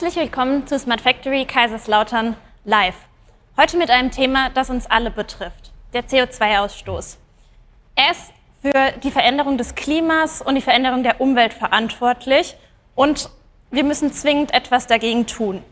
[0.00, 2.94] Herzlich willkommen zu Smart Factory Kaiserslautern live.
[3.56, 7.16] Heute mit einem Thema, das uns alle betrifft, der CO2-Ausstoß.
[7.96, 8.32] Er ist
[8.62, 12.54] für die Veränderung des Klimas und die Veränderung der Umwelt verantwortlich
[12.94, 13.28] und
[13.72, 15.64] wir müssen zwingend etwas dagegen tun.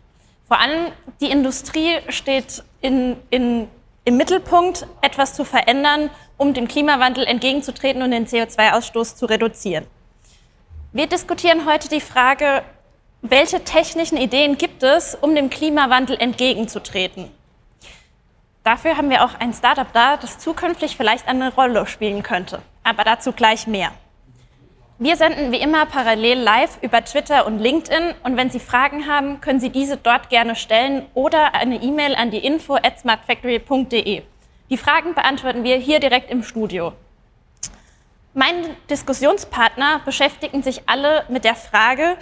[0.49, 0.91] Vor allem
[1.21, 3.69] die Industrie steht in, in,
[4.05, 9.87] im Mittelpunkt, etwas zu verändern, um dem Klimawandel entgegenzutreten und den CO2-Ausstoß zu reduzieren.
[10.93, 12.65] Wir diskutieren heute die Frage,
[13.31, 17.31] welche technischen Ideen gibt es, um dem Klimawandel entgegenzutreten?
[18.65, 22.61] Dafür haben wir auch ein Startup da, das zukünftig vielleicht eine Rolle spielen könnte.
[22.83, 23.93] Aber dazu gleich mehr.
[24.99, 29.41] Wir senden wie immer parallel live über Twitter und LinkedIn und wenn Sie Fragen haben,
[29.43, 34.23] können Sie diese dort gerne stellen oder eine E-Mail an die info at smartfactory.de.
[34.71, 36.93] Die Fragen beantworten wir hier direkt im Studio.
[38.33, 42.17] Meine Diskussionspartner beschäftigen sich alle mit der Frage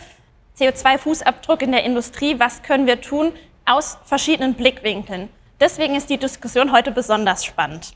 [0.59, 3.33] CO2-Fußabdruck in der Industrie, was können wir tun,
[3.65, 5.29] aus verschiedenen Blickwinkeln.
[5.61, 7.95] Deswegen ist die Diskussion heute besonders spannend.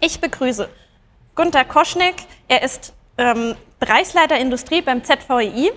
[0.00, 0.68] Ich begrüße
[1.34, 2.16] Gunter Koschnick.
[2.48, 5.72] Er ist ähm, Bereichsleiter Industrie beim ZVEI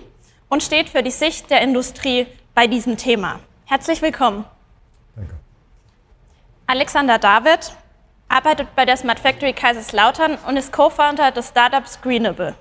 [0.48, 3.40] und steht für die Sicht der Industrie bei diesem Thema.
[3.66, 4.44] Herzlich willkommen.
[5.14, 5.34] Danke.
[6.66, 7.72] Alexander David
[8.28, 12.54] arbeitet bei der Smart Factory Kaiserslautern und ist Co-Founder des Startups Greenable.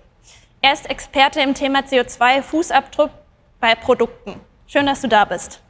[0.61, 3.09] Er ist Experte im Thema CO2-Fußabdruck
[3.63, 4.41] bei Produkten.
[4.67, 5.61] Schön, dass du da bist.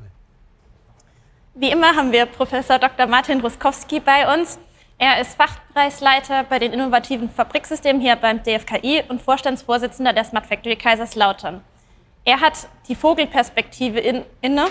[1.53, 3.05] Wie immer haben wir Professor Dr.
[3.05, 4.57] Martin Ruskowski bei uns.
[4.97, 10.75] Er ist Fachbereichsleiter bei den innovativen Fabriksystemen hier beim DFKI und Vorstandsvorsitzender der Smart Factory
[10.75, 11.61] Kaiserslautern.
[12.25, 14.65] Er hat die Vogelperspektive in, inne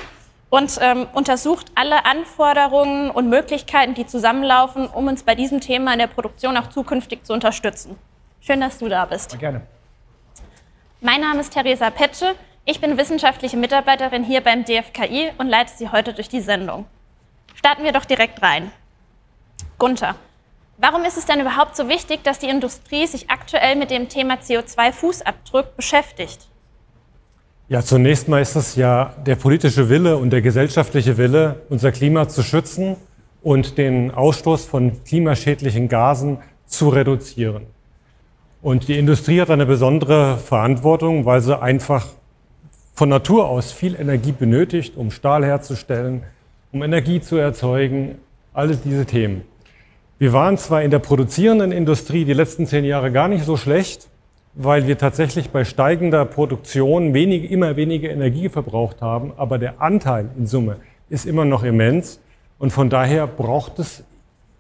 [0.51, 6.01] und ähm, untersucht alle Anforderungen und Möglichkeiten, die zusammenlaufen, um uns bei diesem Thema in
[6.01, 7.97] der Produktion auch zukünftig zu unterstützen.
[8.41, 9.39] Schön, dass du da bist.
[9.39, 9.63] Gerne.
[11.01, 12.35] Mein Name ist Theresa Petsche.
[12.65, 16.87] Ich bin wissenschaftliche Mitarbeiterin hier beim DFKI und leite Sie heute durch die Sendung.
[17.57, 18.71] Starten wir doch direkt rein.
[19.79, 20.15] Gunther,
[20.79, 24.35] warum ist es denn überhaupt so wichtig, dass die Industrie sich aktuell mit dem Thema
[24.35, 26.49] CO2-Fußabdruck beschäftigt?
[27.69, 32.29] Ja, zunächst mal ist es ja der politische Wille und der gesellschaftliche Wille, unser Klima
[32.29, 32.97] zu schützen
[33.43, 37.67] und den Ausstoß von klimaschädlichen Gasen zu reduzieren.
[38.61, 42.07] Und die Industrie hat eine besondere Verantwortung, weil sie einfach
[42.93, 46.25] von Natur aus viel Energie benötigt, um Stahl herzustellen,
[46.73, 48.17] um Energie zu erzeugen,
[48.53, 49.43] alles diese Themen.
[50.19, 54.09] Wir waren zwar in der produzierenden Industrie die letzten zehn Jahre gar nicht so schlecht,
[54.55, 60.29] weil wir tatsächlich bei steigender Produktion wenig, immer weniger Energie verbraucht haben, aber der Anteil
[60.37, 60.77] in Summe
[61.09, 62.21] ist immer noch immens
[62.59, 64.05] und von daher braucht es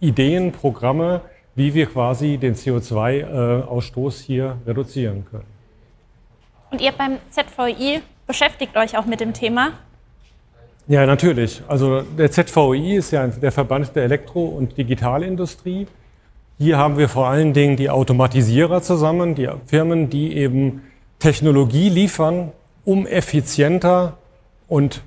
[0.00, 1.20] Ideen, Programme,
[1.54, 5.46] wie wir quasi den CO2-Ausstoß hier reduzieren können.
[6.70, 8.00] Und ihr beim ZVI
[8.32, 9.72] beschäftigt euch auch mit dem Thema?
[10.88, 11.62] Ja, natürlich.
[11.68, 15.86] Also der ZVI ist ja der Verband der Elektro- und Digitalindustrie.
[16.58, 20.80] Hier haben wir vor allen Dingen die Automatisierer zusammen, die Firmen, die eben
[21.18, 22.52] Technologie liefern,
[22.86, 24.16] um effizienter
[24.66, 25.02] und,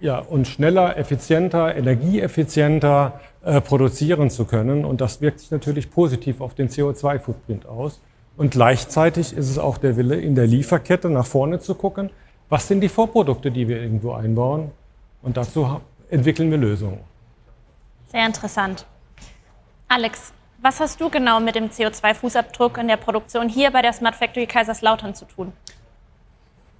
[0.00, 4.84] ja, und schneller, effizienter, energieeffizienter äh, produzieren zu können.
[4.84, 8.00] Und das wirkt sich natürlich positiv auf den CO2-Footprint aus.
[8.36, 12.10] Und gleichzeitig ist es auch der Wille, in der Lieferkette nach vorne zu gucken.
[12.54, 14.70] Was sind die Vorprodukte, die wir irgendwo einbauen?
[15.22, 17.00] Und dazu entwickeln wir Lösungen.
[18.06, 18.86] Sehr interessant.
[19.88, 20.32] Alex,
[20.62, 24.46] was hast du genau mit dem CO2-Fußabdruck in der Produktion hier bei der Smart Factory
[24.46, 25.52] Kaiserslautern zu tun?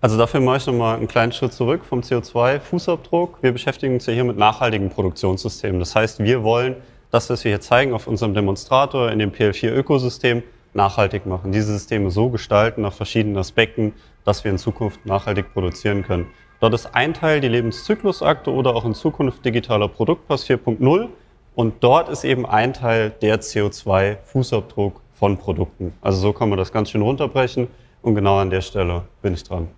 [0.00, 3.42] Also dafür mache ich nochmal einen kleinen Schritt zurück vom CO2-Fußabdruck.
[3.42, 5.80] Wir beschäftigen uns ja hier mit nachhaltigen Produktionssystemen.
[5.80, 6.76] Das heißt, wir wollen
[7.10, 11.52] das, was wir hier zeigen auf unserem Demonstrator in dem PL4-Ökosystem, nachhaltig machen.
[11.52, 16.26] Diese Systeme so gestalten nach verschiedenen Aspekten, dass wir in Zukunft nachhaltig produzieren können.
[16.60, 21.08] Dort ist ein Teil die Lebenszyklusakte oder auch in Zukunft digitaler Produktpass 4.0
[21.54, 25.92] und dort ist eben ein Teil der CO2-Fußabdruck von Produkten.
[26.00, 27.68] Also so kann man das ganz schön runterbrechen
[28.02, 29.68] und genau an der Stelle bin ich dran.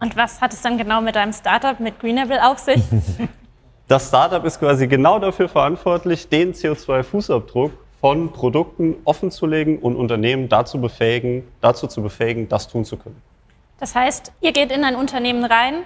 [0.00, 2.82] Und was hat es dann genau mit deinem Startup, mit Greenable auf sich?
[3.88, 10.80] Das Startup ist quasi genau dafür verantwortlich, den CO2-Fußabdruck von Produkten offenzulegen und Unternehmen dazu,
[10.80, 13.22] befähigen, dazu zu befähigen, das tun zu können.
[13.78, 15.84] Das heißt, ihr geht in ein Unternehmen rein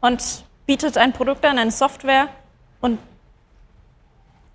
[0.00, 2.28] und bietet ein Produkt an, eine Software
[2.80, 2.98] und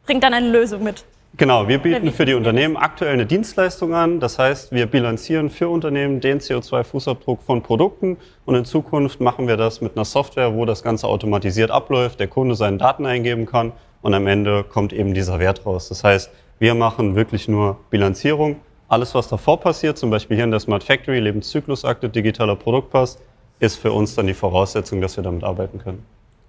[0.07, 1.05] bringt dann eine Lösung mit.
[1.35, 4.19] Genau, wir bieten für die Unternehmen aktuell eine Dienstleistung an.
[4.19, 9.55] Das heißt, wir bilanzieren für Unternehmen den CO2-Fußabdruck von Produkten und in Zukunft machen wir
[9.55, 13.73] das mit einer Software, wo das Ganze automatisiert abläuft, der Kunde seine Daten eingeben kann
[14.01, 15.89] und am Ende kommt eben dieser Wert raus.
[15.89, 18.57] Das heißt, wir machen wirklich nur Bilanzierung
[18.89, 23.19] alles, was davor passiert, zum Beispiel hier in der Smart Factory, Lebenszyklusakte, digitaler Produktpass,
[23.59, 26.06] ist für uns dann die Voraussetzung, dass wir damit arbeiten können.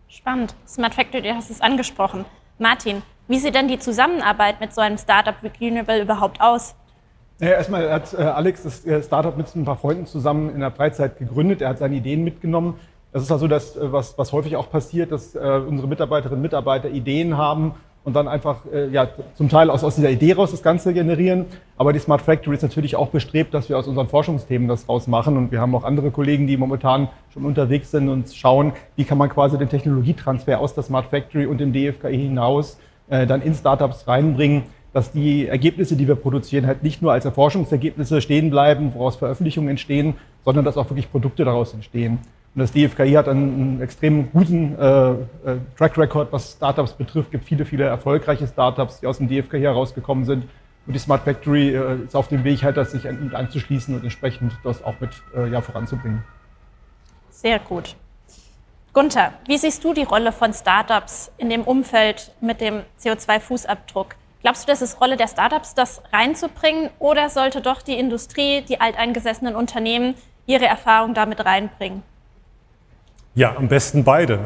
[0.09, 0.55] Spannend.
[0.67, 2.25] Smart Factory, du hast es angesprochen.
[2.59, 6.75] Martin, wie sieht denn die Zusammenarbeit mit so einem Startup wie Greenable überhaupt aus?
[7.41, 10.71] Ja, erstmal hat äh, Alex das äh, Startup mit ein paar Freunden zusammen in der
[10.71, 11.61] Freizeit gegründet.
[11.61, 12.75] Er hat seine Ideen mitgenommen.
[13.13, 16.89] Das ist also das, äh, was, was häufig auch passiert, dass unsere Mitarbeiterinnen und Mitarbeiter
[16.89, 20.63] Ideen haben und dann einfach äh, ja, zum Teil aus, aus dieser Idee raus das
[20.63, 21.47] Ganze generieren.
[21.77, 25.07] Aber die Smart Factory ist natürlich auch bestrebt, dass wir aus unseren Forschungsthemen das raus
[25.07, 25.37] machen.
[25.37, 29.19] Und wir haben auch andere Kollegen, die momentan schon unterwegs sind und schauen, wie kann
[29.19, 32.79] man quasi den Technologietransfer aus der Smart Factory und dem DFKI hinaus
[33.09, 37.25] äh, dann in Startups reinbringen dass die Ergebnisse, die wir produzieren, halt nicht nur als
[37.25, 42.19] Erforschungsergebnisse stehen bleiben, woraus Veröffentlichungen entstehen, sondern dass auch wirklich Produkte daraus entstehen.
[42.59, 45.15] Und das DFKI hat einen, einen extrem guten äh, äh,
[45.77, 47.29] Track Record, was Startups betrifft.
[47.29, 50.43] Es gibt viele, viele erfolgreiche Startups, die aus dem DFKI herausgekommen sind.
[50.85, 54.03] Und die Smart Factory äh, ist auf dem Weg, halt, das sich mit anzuschließen und
[54.03, 56.25] entsprechend das auch mit äh, ja, voranzubringen.
[57.31, 57.95] Sehr gut.
[58.93, 64.17] Gunther, wie siehst du die Rolle von Startups in dem Umfeld mit dem CO2-Fußabdruck?
[64.43, 66.91] Glaubst du, das ist Rolle der Startups, das reinzubringen?
[66.99, 70.17] Oder sollte doch die Industrie, die alteingesessenen Unternehmen
[70.47, 72.03] ihre Erfahrung damit reinbringen?
[73.39, 74.41] Ja, am besten beide.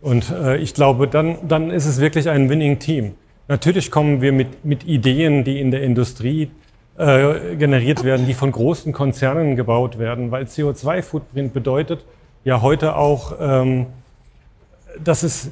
[0.00, 3.12] Und äh, ich glaube, dann, dann ist es wirklich ein Winning-Team.
[3.48, 6.50] Natürlich kommen wir mit, mit Ideen, die in der Industrie
[6.96, 12.06] äh, generiert werden, die von großen Konzernen gebaut werden, weil CO2-Footprint bedeutet
[12.44, 13.88] ja heute auch, ähm,
[15.04, 15.50] dass es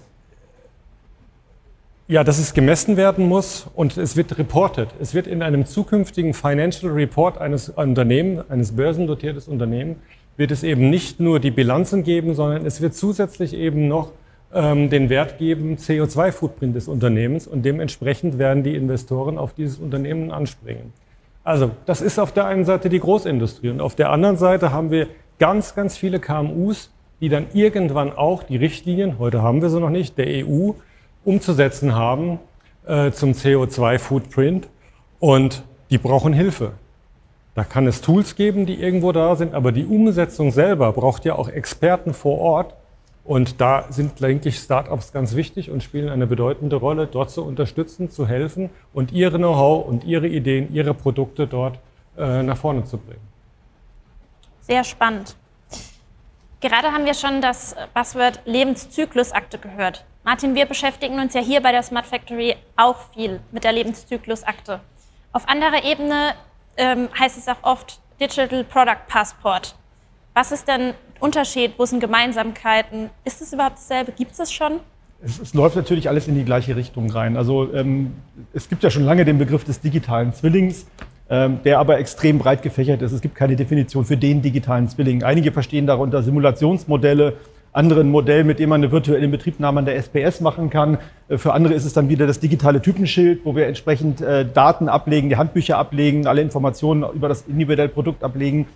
[2.09, 4.89] ja, dass es gemessen werden muss und es wird reported.
[4.99, 9.99] Es wird in einem zukünftigen Financial Report eines Unternehmens, eines börsendotiertes Unternehmens,
[10.37, 14.13] wird es eben nicht nur die Bilanzen geben, sondern es wird zusätzlich eben noch
[14.53, 20.31] ähm, den Wert geben, CO2-Footprint des Unternehmens und dementsprechend werden die Investoren auf dieses Unternehmen
[20.31, 20.93] anspringen.
[21.43, 24.91] Also das ist auf der einen Seite die Großindustrie und auf der anderen Seite haben
[24.91, 25.09] wir
[25.39, 26.91] ganz, ganz viele KMUs,
[27.21, 30.73] die dann irgendwann auch die Richtlinien, heute haben wir sie noch nicht, der EU,
[31.25, 32.39] umzusetzen haben
[32.87, 34.69] äh, zum CO2-Footprint
[35.19, 36.73] und die brauchen Hilfe.
[37.55, 41.37] Da kann es Tools geben, die irgendwo da sind, aber die Umsetzung selber braucht ja
[41.37, 42.75] auch Experten vor Ort.
[43.23, 47.43] Und da sind, denke ich, Startups ganz wichtig und spielen eine bedeutende Rolle, dort zu
[47.43, 51.79] unterstützen, zu helfen und ihre Know-how und ihre Ideen, ihre Produkte dort
[52.19, 53.27] äh, nach vorne zu bringen.
[54.61, 55.37] Sehr spannend.
[56.61, 60.05] Gerade haben wir schon das Buzzword Lebenszyklusakte gehört.
[60.23, 64.81] Martin, wir beschäftigen uns ja hier bei der Smart Factory auch viel mit der Lebenszyklusakte.
[65.33, 66.35] Auf anderer Ebene
[66.77, 69.75] ähm, heißt es auch oft Digital Product Passport.
[70.35, 71.73] Was ist denn Unterschied?
[71.79, 73.11] Wo sind Gemeinsamkeiten?
[73.25, 74.13] Ist es überhaupt dasselbe?
[74.13, 74.81] Gibt es es schon?
[75.25, 77.37] Es, es, läuft natürlich alles in die gleiche Richtung rein.
[77.37, 78.15] Also ähm,
[78.53, 80.87] es gibt ja schon lange den Begriff des digitalen Zwillings,
[81.31, 83.13] ähm, der aber extrem breit gefächert ist.
[83.13, 85.23] Es gibt keine Definition für den digitalen Zwilling.
[85.23, 87.37] Einige verstehen darunter Simulationsmodelle,
[87.75, 90.99] anderen Modell, mit dem man eine virtuelle Betriebnahme an der SPS machen kann.
[91.29, 94.89] Äh, für andere ist es dann wieder das digitale Typenschild, wo wir entsprechend äh, Daten
[94.89, 98.67] ablegen, die Handbücher ablegen, alle Informationen über das individuelle Produkt ablegen.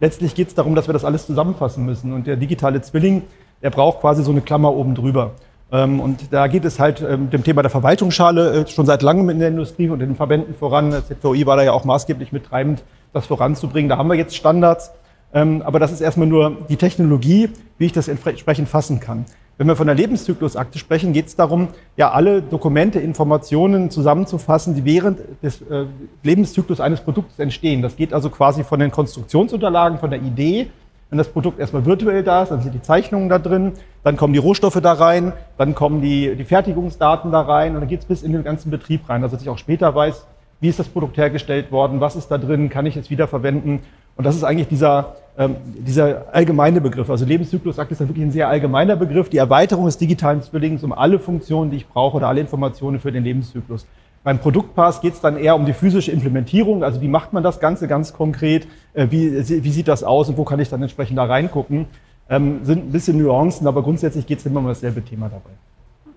[0.00, 2.12] Letztlich geht es darum, dass wir das alles zusammenfassen müssen.
[2.12, 3.22] Und der digitale Zwilling,
[3.62, 5.32] der braucht quasi so eine Klammer oben drüber.
[5.70, 9.28] Ähm, und da geht es halt ähm, dem Thema der Verwaltungsschale äh, schon seit langem
[9.30, 10.92] in der Industrie und in den Verbänden voran.
[10.92, 13.88] ZVI war da ja auch maßgeblich mittreibend, das voranzubringen.
[13.88, 14.92] Da haben wir jetzt Standards.
[15.32, 19.24] Ähm, aber das ist erstmal nur die Technologie, wie ich das entsprechend fassen kann.
[19.58, 24.84] Wenn wir von der Lebenszyklusakte sprechen, geht es darum, ja alle Dokumente, Informationen zusammenzufassen, die
[24.84, 25.86] während des äh,
[26.22, 27.82] Lebenszyklus eines Produkts entstehen.
[27.82, 30.68] Das geht also quasi von den Konstruktionsunterlagen, von der Idee,
[31.10, 33.72] wenn das Produkt erstmal virtuell da ist, dann sind die Zeichnungen da drin,
[34.04, 37.88] dann kommen die Rohstoffe da rein, dann kommen die, die Fertigungsdaten da rein und dann
[37.88, 40.26] geht es bis in den ganzen Betrieb rein, dass ich auch später weiß,
[40.60, 43.80] wie ist das Produkt hergestellt worden, was ist da drin, kann ich es wiederverwenden
[44.18, 47.08] und das ist eigentlich dieser, ähm, dieser allgemeine Begriff.
[47.08, 49.30] Also Lebenszyklusakt ist dann wirklich ein sehr allgemeiner Begriff.
[49.30, 53.12] Die Erweiterung des digitalen Zwillings um alle Funktionen, die ich brauche oder alle Informationen für
[53.12, 53.86] den Lebenszyklus.
[54.24, 56.82] Beim Produktpass geht es dann eher um die physische Implementierung.
[56.82, 58.66] Also wie macht man das Ganze ganz konkret?
[58.92, 61.86] Äh, wie, wie sieht das aus und wo kann ich dann entsprechend da reingucken?
[62.28, 65.50] Ähm, sind ein bisschen Nuancen, aber grundsätzlich geht es immer um dasselbe Thema dabei.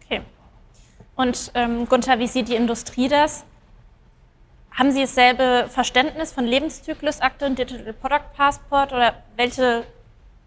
[0.04, 0.22] Okay.
[1.16, 3.46] Und ähm, Gunther, wie sieht die Industrie das?
[4.72, 9.84] Haben Sie dasselbe Verständnis von Lebenszyklusakte und Digital Product Passport oder welche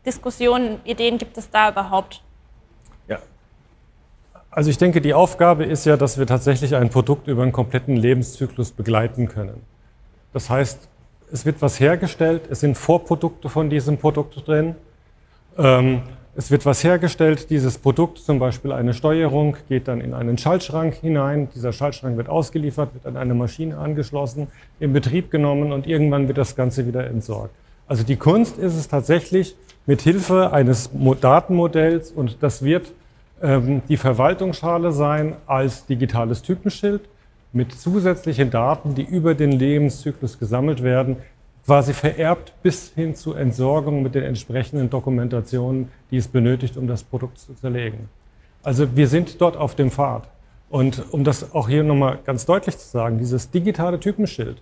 [0.07, 2.23] Diskussionen, Ideen gibt es da überhaupt?
[3.07, 3.19] Ja.
[4.51, 7.97] Also ich denke, die Aufgabe ist ja, dass wir tatsächlich ein Produkt über einen kompletten
[7.97, 9.61] Lebenszyklus begleiten können.
[10.33, 10.89] Das heißt,
[11.33, 14.75] es wird was hergestellt, es sind Vorprodukte von diesem Produkt drin.
[15.59, 16.03] Ähm,
[16.37, 20.95] es wird was hergestellt, dieses Produkt, zum Beispiel eine Steuerung, geht dann in einen Schaltschrank
[20.95, 21.49] hinein.
[21.55, 24.49] Dieser Schaltschrank wird ausgeliefert, wird an eine Maschine angeschlossen,
[24.81, 27.55] in Betrieb genommen und irgendwann wird das Ganze wieder entsorgt.
[27.87, 29.55] Also die Kunst ist es tatsächlich,
[29.87, 32.93] mit Hilfe eines Datenmodells, und das wird
[33.43, 37.03] ähm, die Verwaltungsschale sein als digitales Typenschild
[37.53, 41.17] mit zusätzlichen Daten, die über den Lebenszyklus gesammelt werden,
[41.65, 47.03] quasi vererbt bis hin zur Entsorgung mit den entsprechenden Dokumentationen, die es benötigt, um das
[47.03, 48.09] Produkt zu zerlegen.
[48.63, 50.29] Also wir sind dort auf dem Pfad.
[50.71, 54.61] Und um das auch hier nochmal ganz deutlich zu sagen, dieses digitale Typenschild,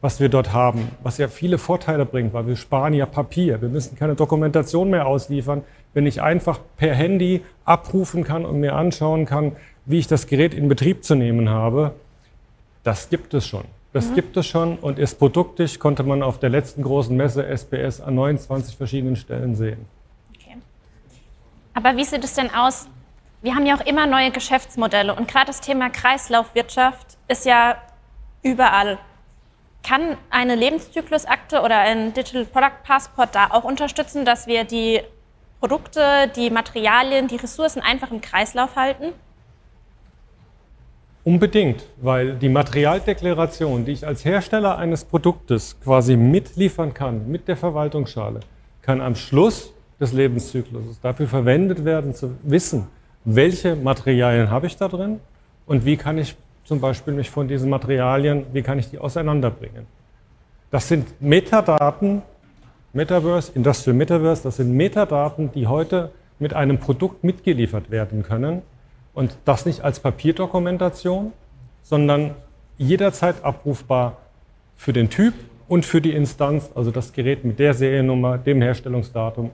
[0.00, 3.60] was wir dort haben, was ja viele Vorteile bringt, weil wir sparen ja Papier.
[3.62, 5.62] Wir müssen keine Dokumentation mehr ausliefern,
[5.94, 9.52] wenn ich einfach per Handy abrufen kann und mir anschauen kann,
[9.86, 11.92] wie ich das Gerät in Betrieb zu nehmen habe.
[12.84, 13.64] Das gibt es schon.
[13.98, 14.14] Das mhm.
[14.14, 18.14] gibt es schon und ist produktisch, konnte man auf der letzten großen Messe SPS an
[18.14, 19.86] 29 verschiedenen Stellen sehen.
[20.36, 20.56] Okay.
[21.74, 22.86] Aber wie sieht es denn aus?
[23.42, 27.74] Wir haben ja auch immer neue Geschäftsmodelle und gerade das Thema Kreislaufwirtschaft ist ja
[28.44, 28.98] überall.
[29.82, 35.00] Kann eine Lebenszyklusakte oder ein Digital Product Passport da auch unterstützen, dass wir die
[35.58, 39.06] Produkte, die Materialien, die Ressourcen einfach im Kreislauf halten?
[41.24, 47.56] Unbedingt, weil die Materialdeklaration, die ich als Hersteller eines Produktes quasi mitliefern kann, mit der
[47.56, 48.40] Verwaltungsschale,
[48.82, 52.86] kann am Schluss des Lebenszyklus dafür verwendet werden, zu wissen,
[53.24, 55.20] welche Materialien habe ich da drin
[55.66, 59.86] und wie kann ich zum Beispiel mich von diesen Materialien, wie kann ich die auseinanderbringen.
[60.70, 62.22] Das sind Metadaten,
[62.92, 68.62] Metaverse, Industrial Metaverse, das sind Metadaten, die heute mit einem Produkt mitgeliefert werden können.
[69.18, 71.32] Und das nicht als Papierdokumentation,
[71.82, 72.36] sondern
[72.76, 74.16] jederzeit abrufbar
[74.76, 75.34] für den Typ
[75.66, 79.50] und für die Instanz, also das Gerät mit der Seriennummer, dem Herstellungsdatum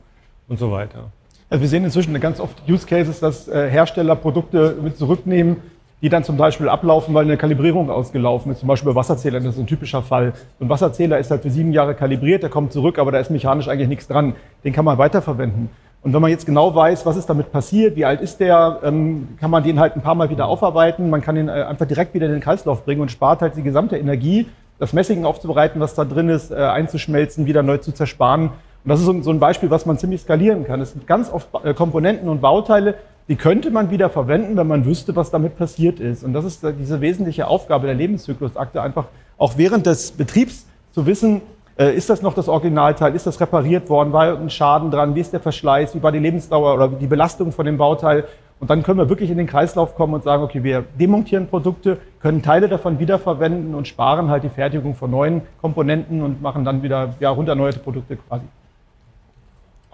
[0.48, 1.10] und so weiter.
[1.48, 5.56] Also wir sehen inzwischen ganz oft Use Cases, dass äh, Hersteller Produkte mit zurücknehmen,
[6.02, 8.58] die dann zum Beispiel ablaufen, weil eine Kalibrierung ausgelaufen ist.
[8.58, 10.34] Zum Beispiel bei Wasserzählern, das ist ein typischer Fall.
[10.60, 13.68] Ein Wasserzähler ist halt für sieben Jahre kalibriert, der kommt zurück, aber da ist mechanisch
[13.68, 14.34] eigentlich nichts dran.
[14.62, 15.70] Den kann man weiterverwenden.
[16.04, 19.28] Und wenn man jetzt genau weiß, was ist damit passiert, wie alt ist der, ähm,
[19.40, 21.08] kann man den halt ein paar Mal wieder aufarbeiten.
[21.08, 23.62] Man kann den äh, einfach direkt wieder in den Kreislauf bringen und spart halt die
[23.62, 24.46] gesamte Energie,
[24.78, 28.48] das Messing aufzubereiten, was da drin ist, äh, einzuschmelzen, wieder neu zu zersparen.
[28.48, 28.52] Und
[28.84, 30.82] das ist so ein Beispiel, was man ziemlich skalieren kann.
[30.82, 32.96] Es sind ganz oft äh, Komponenten und Bauteile,
[33.28, 36.22] die könnte man wieder verwenden, wenn man wüsste, was damit passiert ist.
[36.22, 39.06] Und das ist diese wesentliche Aufgabe der Lebenszyklusakte, einfach
[39.38, 41.40] auch während des Betriebs zu wissen,
[41.76, 45.32] ist das noch das Originalteil, ist das repariert worden, war ein Schaden dran, wie ist
[45.32, 48.24] der Verschleiß, wie war die Lebensdauer oder die Belastung von dem Bauteil.
[48.60, 51.98] Und dann können wir wirklich in den Kreislauf kommen und sagen, okay, wir demontieren Produkte,
[52.20, 56.82] können Teile davon wiederverwenden und sparen halt die Fertigung von neuen Komponenten und machen dann
[56.82, 58.44] wieder ja, runterneuerte Produkte quasi.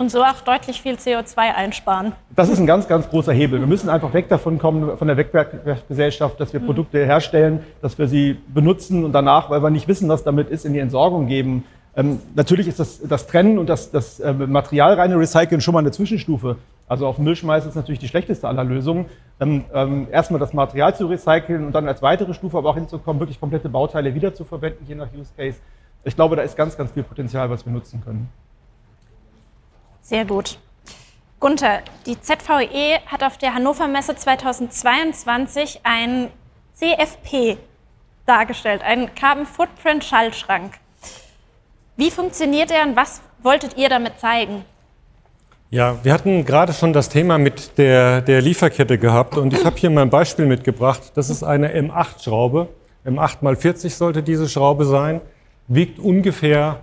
[0.01, 2.13] Und so auch deutlich viel CO2 einsparen.
[2.35, 3.61] Das ist ein ganz, ganz großer Hebel.
[3.61, 8.09] Wir müssen einfach weg davon kommen, von der Wegwerfgesellschaft, dass wir Produkte herstellen, dass wir
[8.09, 11.65] sie benutzen und danach, weil wir nicht wissen, was damit ist, in die Entsorgung geben.
[11.95, 15.91] Ähm, natürlich ist das, das Trennen und das, das äh, materialreine Recyceln schon mal eine
[15.91, 16.57] Zwischenstufe.
[16.89, 19.05] Also auf Müll schmeißen ist natürlich die schlechteste aller Lösungen.
[19.39, 23.21] Ähm, ähm, erstmal das Material zu recyceln und dann als weitere Stufe aber auch hinzukommen,
[23.21, 25.59] wirklich komplette Bauteile wiederzuverwenden, je nach Use Case.
[26.05, 28.31] Ich glaube, da ist ganz, ganz viel Potenzial, was wir nutzen können.
[30.11, 30.59] Sehr gut.
[31.39, 36.31] Gunther, die ZVE hat auf der Hannover Messe 2022 ein
[36.75, 37.59] CFP
[38.27, 40.73] dargestellt, einen Carbon Footprint Schallschrank.
[41.97, 44.65] Wie funktioniert er und was wolltet ihr damit zeigen?
[45.71, 49.77] Ja, wir hatten gerade schon das Thema mit der, der Lieferkette gehabt und ich habe
[49.77, 51.13] hier mal ein Beispiel mitgebracht.
[51.15, 52.67] Das ist eine M8-Schraube.
[53.07, 55.21] M8 mal 40 sollte diese Schraube sein,
[55.69, 56.81] wiegt ungefähr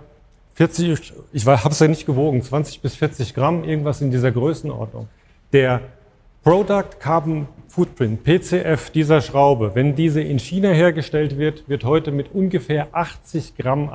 [0.58, 5.06] 40, ich habe es ja nicht gewogen, 20 bis 40 Gramm, irgendwas in dieser Größenordnung.
[5.52, 5.82] Der
[6.42, 12.34] Product Carbon Footprint, PCF dieser Schraube, wenn diese in China hergestellt wird, wird heute mit
[12.34, 13.88] ungefähr 80 Gramm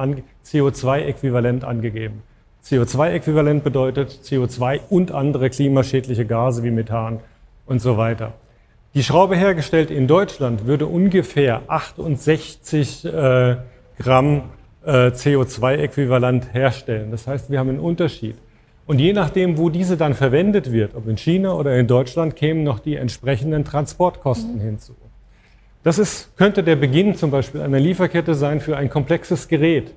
[0.45, 2.23] CO2-Äquivalent angegeben.
[2.63, 7.19] CO2-Äquivalent bedeutet CO2 und andere klimaschädliche Gase wie Methan
[7.65, 8.35] und so weiter.
[8.93, 13.57] Die Schraube hergestellt in Deutschland würde ungefähr 68 äh,
[13.99, 14.43] Gramm
[14.85, 17.11] äh, CO2-Äquivalent herstellen.
[17.11, 18.35] Das heißt, wir haben einen Unterschied.
[18.85, 22.63] Und je nachdem, wo diese dann verwendet wird, ob in China oder in Deutschland, kämen
[22.63, 24.61] noch die entsprechenden Transportkosten mhm.
[24.61, 24.95] hinzu.
[25.83, 29.93] Das ist, könnte der Beginn zum Beispiel einer Lieferkette sein für ein komplexes Gerät.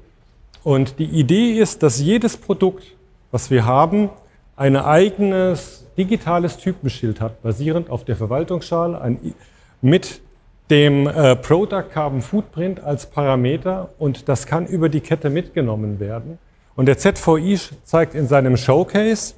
[0.62, 2.84] Und die Idee ist, dass jedes Produkt,
[3.30, 4.10] was wir haben,
[4.56, 9.34] ein eigenes digitales Typenschild hat, basierend auf der Verwaltungsschale, ein,
[9.80, 10.20] mit
[10.70, 16.38] dem äh, Product Carbon Footprint als Parameter und das kann über die Kette mitgenommen werden.
[16.74, 19.34] Und der ZVI zeigt in seinem Showcase,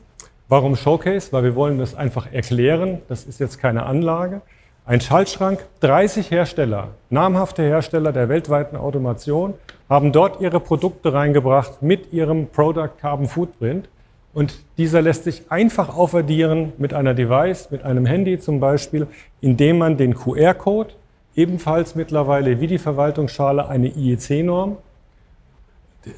[0.48, 1.32] warum Showcase?
[1.32, 3.00] Weil wir wollen das einfach erklären.
[3.08, 4.40] Das ist jetzt keine Anlage.
[4.86, 9.54] Ein Schaltschrank, 30 Hersteller, namhafte Hersteller der weltweiten Automation
[9.88, 13.88] haben dort ihre Produkte reingebracht mit ihrem Product Carbon Footprint.
[14.32, 19.06] Und dieser lässt sich einfach aufaddieren mit einer Device, mit einem Handy zum Beispiel,
[19.40, 20.94] indem man den QR-Code,
[21.38, 24.76] ebenfalls mittlerweile wie die Verwaltungsschale eine IEC-Norm,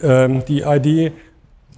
[0.03, 1.13] ähm, die ID,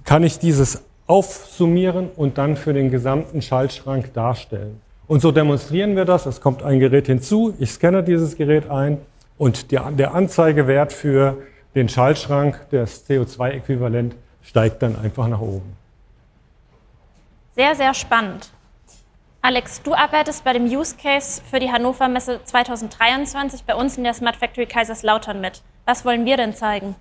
[0.05, 4.79] kann ich dieses aufsummieren und dann für den gesamten Schaltschrank darstellen.
[5.07, 6.25] Und so demonstrieren wir das.
[6.25, 8.99] Es kommt ein Gerät hinzu, ich scanne dieses Gerät ein
[9.37, 11.37] und der, der Anzeigewert für
[11.75, 15.75] den Schaltschrank, das CO2-Äquivalent, steigt dann einfach nach oben.
[17.55, 18.52] Sehr, sehr spannend.
[19.45, 24.05] Alex, du arbeitest bei dem Use Case für die Hannover Messe 2023 bei uns in
[24.05, 25.63] der Smart Factory Kaiserslautern mit.
[25.85, 26.95] Was wollen wir denn zeigen?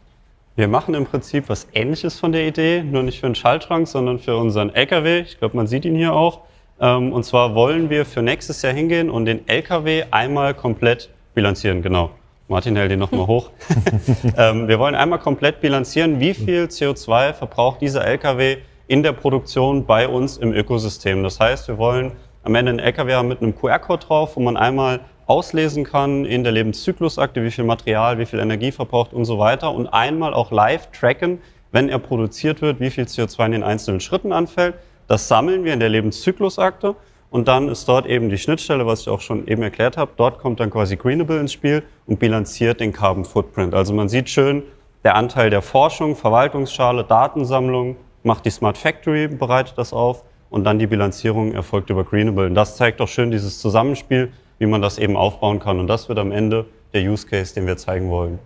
[0.56, 4.18] Wir machen im Prinzip was Ähnliches von der Idee, nur nicht für den Schaltschrank, sondern
[4.18, 5.20] für unseren LKW.
[5.20, 6.40] Ich glaube, man sieht ihn hier auch.
[6.80, 11.80] Ähm, und zwar wollen wir für nächstes Jahr hingehen und den LKW einmal komplett bilanzieren.
[11.80, 12.10] Genau.
[12.48, 13.50] Martin hält den nochmal hoch.
[14.36, 18.56] Ähm, wir wollen einmal komplett bilanzieren, wie viel CO2 verbraucht dieser LKW
[18.88, 21.22] in der Produktion bei uns im Ökosystem.
[21.22, 22.10] Das heißt, wir wollen
[22.42, 26.42] am Ende einen LKW haben mit einem QR-Code drauf, wo man einmal auslesen kann in
[26.42, 30.50] der Lebenszyklusakte, wie viel Material, wie viel Energie verbraucht und so weiter und einmal auch
[30.50, 34.74] live tracken, wenn er produziert wird, wie viel CO2 in den einzelnen Schritten anfällt.
[35.06, 36.96] Das sammeln wir in der Lebenszyklusakte
[37.30, 40.10] und dann ist dort eben die Schnittstelle, was ich auch schon eben erklärt habe.
[40.16, 43.74] Dort kommt dann quasi Greenable ins Spiel und bilanziert den Carbon Footprint.
[43.74, 44.62] Also man sieht schön,
[45.04, 50.78] der Anteil der Forschung, Verwaltungsschale, Datensammlung macht die Smart Factory, bereitet das auf und dann
[50.78, 52.46] die Bilanzierung erfolgt über Greenable.
[52.46, 54.32] Und das zeigt auch schön dieses Zusammenspiel
[54.62, 55.80] wie man das eben aufbauen kann.
[55.80, 58.38] Und das wird am Ende der Use Case, den wir zeigen wollen.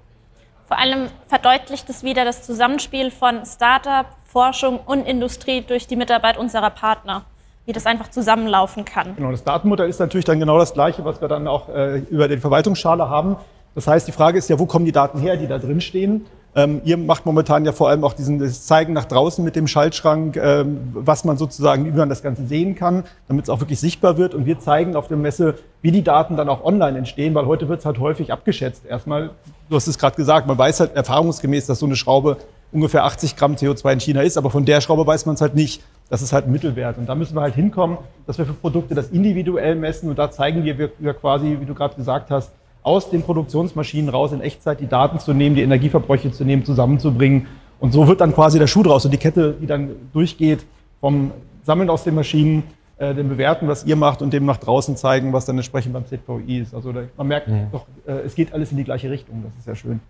[0.67, 6.39] Vor allem verdeutlicht es wieder das Zusammenspiel von Startup, Forschung und Industrie durch die Mitarbeit
[6.39, 7.27] unserer Partner,
[7.67, 9.15] wie das einfach zusammenlaufen kann.
[9.15, 12.29] Genau, das Datenmodell ist natürlich dann genau das gleiche, was wir dann auch äh, über
[12.29, 13.37] die Verwaltungsschale haben.
[13.75, 16.25] Das heißt, die Frage ist ja, wo kommen die Daten her, die da drin stehen?
[16.57, 19.67] Ähm, ihr macht momentan ja vor allem auch diesen das Zeigen nach draußen mit dem
[19.67, 23.79] Schaltschrank, ähm, was man sozusagen, wie man das Ganze sehen kann, damit es auch wirklich
[23.79, 24.35] sichtbar wird.
[24.35, 27.69] Und wir zeigen auf der Messe, wie die Daten dann auch online entstehen, weil heute
[27.69, 28.87] wird es halt häufig abgeschätzt.
[28.87, 29.33] Erstmal,
[29.69, 32.39] du hast es gerade gesagt, man weiß halt erfahrungsgemäß, dass so eine Schraube
[32.73, 35.55] ungefähr 80 Gramm CO2 in China ist, aber von der Schraube weiß man es halt
[35.55, 35.83] nicht.
[36.09, 36.97] Das ist halt ein Mittelwert.
[36.97, 40.09] Und da müssen wir halt hinkommen, dass wir für Produkte das individuell messen.
[40.09, 42.51] Und da zeigen wir, wir quasi, wie du gerade gesagt hast,
[42.87, 47.49] aus den Produktionsmaschinen raus in Echtzeit die Daten zu nehmen, die Energieverbräuche zu nehmen, zusammenzubringen.
[47.81, 50.65] Und so wird dann quasi der Schuh draus und die Kette, die dann durchgeht
[51.01, 51.33] vom
[51.65, 52.63] Sammeln aus den Maschinen,
[52.99, 56.07] äh, dem Bewerten, was ihr macht und dem nach draußen zeigen, was dann entsprechend beim
[56.07, 56.75] ZVI ist.
[56.75, 57.67] Also da, man merkt mhm.
[57.73, 59.43] doch, äh, es geht alles in die gleiche Richtung.
[59.43, 60.01] Das ist sehr schön.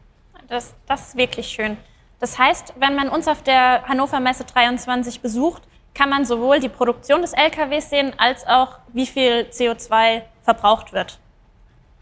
[0.48, 1.78] Das, das ist wirklich schön.
[2.20, 5.62] Das heißt, wenn man uns auf der Hannover Messe 23 besucht,
[5.94, 11.18] kann man sowohl die Produktion des LKWs sehen, als auch wie viel CO2 verbraucht wird.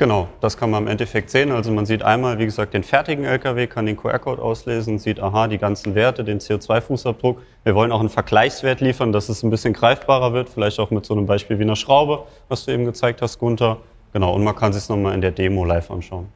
[0.04, 1.50] Genau, das kann man im Endeffekt sehen.
[1.50, 5.48] Also man sieht einmal, wie gesagt, den fertigen LKW, kann den QR-Code auslesen, sieht, aha,
[5.48, 7.38] die ganzen Werte, den CO2-Fußabdruck.
[7.62, 11.06] Wir wollen auch einen Vergleichswert liefern, dass es ein bisschen greifbarer wird, vielleicht auch mit
[11.06, 13.78] so einem Beispiel wie einer Schraube, was du eben gezeigt hast, Gunther.
[14.12, 16.28] Genau, und man kann sich es nochmal in der Demo live anschauen.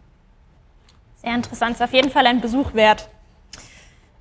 [1.16, 3.10] Sehr interessant, ist auf jeden Fall ein Besuch wert.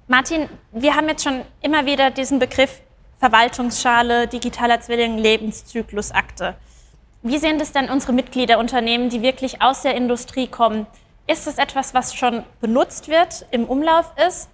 [0.09, 2.81] Martin, wir haben jetzt schon immer wieder diesen Begriff
[3.19, 6.55] Verwaltungsschale, digitaler Zwilling, Lebenszyklusakte.
[7.27, 10.87] Wie sehen das denn unsere Mitgliederunternehmen, die wirklich aus der Industrie kommen?
[11.27, 14.47] Ist das etwas, was schon benutzt wird, im Umlauf ist?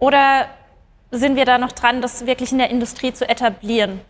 [0.00, 0.46] Oder
[1.12, 4.00] sind wir da noch dran, das wirklich in der Industrie zu etablieren?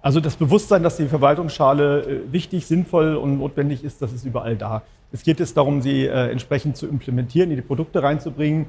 [0.00, 4.56] Also das Bewusstsein, dass die Verwaltungsschale äh, wichtig, sinnvoll und notwendig ist, das ist überall
[4.56, 4.80] da.
[5.12, 8.66] Es geht jetzt darum, sie äh, entsprechend zu implementieren, in die Produkte reinzubringen.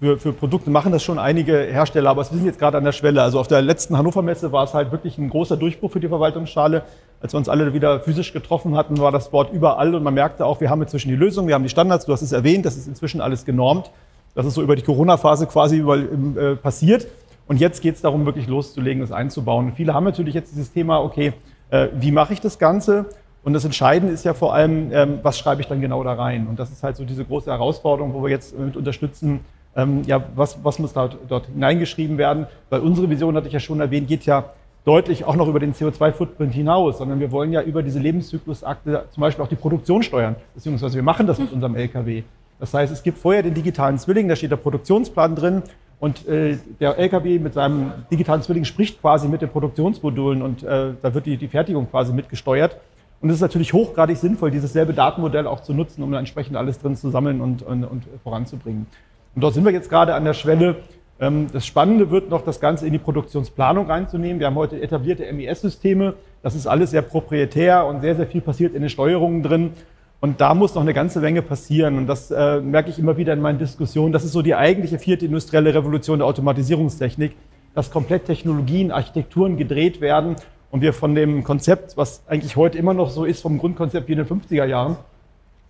[0.00, 2.92] Für, für Produkte machen das schon einige Hersteller, aber wir sind jetzt gerade an der
[2.92, 3.20] Schwelle.
[3.20, 6.08] Also auf der letzten Hannover Messe war es halt wirklich ein großer Durchbruch für die
[6.08, 6.84] Verwaltungsschale.
[7.20, 10.46] Als wir uns alle wieder physisch getroffen hatten, war das Wort überall und man merkte
[10.46, 12.78] auch, wir haben inzwischen die Lösung, wir haben die Standards, du hast es erwähnt, das
[12.78, 13.90] ist inzwischen alles genormt.
[14.34, 17.06] Das ist so über die Corona-Phase quasi äh, passiert.
[17.46, 19.66] Und jetzt geht es darum, wirklich loszulegen, das einzubauen.
[19.66, 21.34] Und viele haben natürlich jetzt dieses Thema, okay,
[21.68, 23.04] äh, wie mache ich das Ganze?
[23.42, 26.46] Und das Entscheidende ist ja vor allem, ähm, was schreibe ich dann genau da rein?
[26.46, 29.40] Und das ist halt so diese große Herausforderung, wo wir jetzt mit unterstützen,
[29.76, 32.46] ähm, ja, was, was muss da dort hineingeschrieben werden?
[32.68, 34.50] Weil unsere Vision, hatte ich ja schon erwähnt, geht ja
[34.84, 39.20] deutlich auch noch über den CO2-Footprint hinaus, sondern wir wollen ja über diese Lebenszyklusakte zum
[39.20, 42.22] Beispiel auch die Produktion steuern, beziehungsweise wir machen das mit unserem LKW.
[42.58, 45.62] Das heißt, es gibt vorher den digitalen Zwilling, da steht der Produktionsplan drin
[45.98, 50.94] und äh, der LKW mit seinem digitalen Zwilling spricht quasi mit den Produktionsmodulen und äh,
[51.00, 52.76] da wird die, die Fertigung quasi mitgesteuert.
[53.20, 56.78] Und es ist natürlich hochgradig sinnvoll, dieses selbe Datenmodell auch zu nutzen, um entsprechend alles
[56.78, 58.86] drin zu sammeln und, und, und voranzubringen.
[59.34, 60.76] Und dort sind wir jetzt gerade an der Schwelle.
[61.20, 64.40] Ähm, das Spannende wird noch, das Ganze in die Produktionsplanung reinzunehmen.
[64.40, 66.14] Wir haben heute etablierte MES-Systeme.
[66.42, 69.72] Das ist alles sehr proprietär und sehr, sehr viel passiert in den Steuerungen drin.
[70.20, 71.96] Und da muss noch eine ganze Menge passieren.
[71.96, 74.12] Und das äh, merke ich immer wieder in meinen Diskussionen.
[74.12, 77.36] Das ist so die eigentliche vierte industrielle Revolution der Automatisierungstechnik,
[77.74, 80.36] dass komplett Technologien, Architekturen gedreht werden
[80.70, 84.12] und wir von dem Konzept, was eigentlich heute immer noch so ist, vom Grundkonzept wie
[84.12, 84.96] in den 50er Jahren,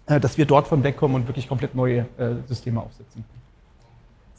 [0.07, 3.25] äh, dass wir dort von wegkommen und wirklich komplett neue äh, Systeme aufsetzen.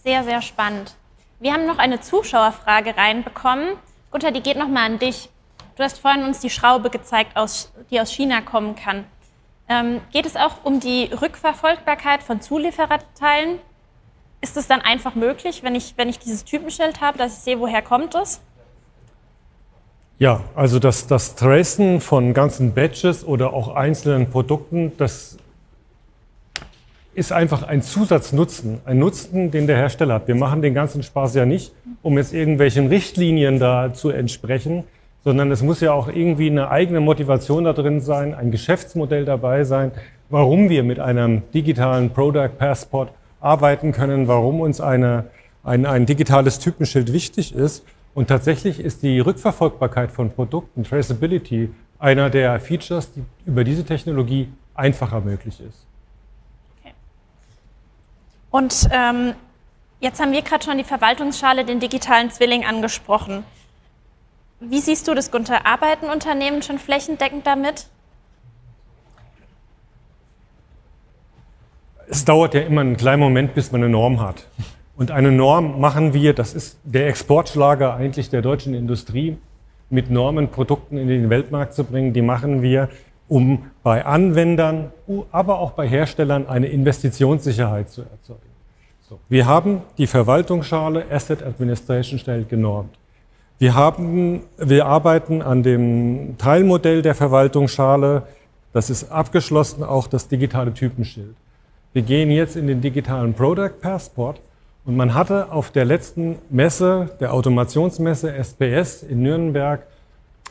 [0.04, 0.96] Sehr, sehr spannend.
[1.40, 3.76] Wir haben noch eine Zuschauerfrage reinbekommen.
[4.10, 5.30] Gunther, die geht nochmal an dich.
[5.76, 7.34] Du hast vorhin uns die Schraube gezeigt,
[7.92, 9.06] die aus China kommen kann.
[9.70, 13.60] Ähm, geht es auch um die Rückverfolgbarkeit von Zuliefererteilen?
[14.42, 17.60] Ist es dann einfach möglich, wenn ich, wenn ich dieses Typenschild habe, dass ich sehe,
[17.60, 18.42] woher kommt es?
[20.18, 25.38] Ja, also das, das Tracen von ganzen Batches oder auch einzelnen Produkten, das
[27.14, 30.28] ist einfach ein Zusatznutzen, ein Nutzen, den der Hersteller hat.
[30.28, 34.86] Wir machen den ganzen Spaß ja nicht, um jetzt irgendwelchen Richtlinien da zu entsprechen,
[35.24, 39.66] sondern es muss ja auch irgendwie eine eigene Motivation da drin sein, ein Geschäftsmodell dabei
[39.66, 39.92] sein,
[40.30, 45.26] warum wir mit einem digitalen Product Passport arbeiten können, warum uns eine,
[45.64, 47.84] ein, ein digitales Typenschild wichtig ist.
[48.14, 51.70] Und tatsächlich ist die Rückverfolgbarkeit von Produkten, Traceability,
[52.00, 55.91] einer der Features, die über diese Technologie einfacher möglich ist.
[58.52, 59.34] Und ähm,
[60.02, 63.44] jetzt haben wir gerade schon die Verwaltungsschale, den digitalen Zwilling angesprochen.
[64.60, 65.66] Wie siehst du das, Gunther?
[65.66, 67.88] Arbeiten Unternehmen schon flächendeckend damit?
[72.08, 74.46] Es dauert ja immer einen kleinen Moment, bis man eine Norm hat.
[74.98, 79.38] Und eine Norm machen wir, das ist der Exportschlager eigentlich der deutschen Industrie,
[79.90, 82.14] mit Normen Produkten in den Weltmarkt zu bringen.
[82.14, 82.90] Die machen wir,
[83.32, 84.92] um bei Anwendern,
[85.32, 88.42] aber auch bei Herstellern eine Investitionssicherheit zu erzeugen.
[89.08, 89.22] So.
[89.30, 92.90] Wir haben die Verwaltungsschale Asset Administration Style genormt.
[93.58, 98.24] Wir, haben, wir arbeiten an dem Teilmodell der Verwaltungsschale.
[98.74, 101.36] Das ist abgeschlossen, auch das digitale Typenschild.
[101.94, 104.42] Wir gehen jetzt in den digitalen Product Passport
[104.84, 109.84] und man hatte auf der letzten Messe, der Automationsmesse SPS in Nürnberg,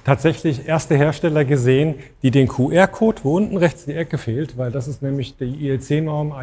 [0.05, 4.89] tatsächlich erste Hersteller gesehen, die den QR-Code, wo unten rechts die Ecke fehlt, weil das
[4.89, 6.35] ist nämlich die IEC-Norm,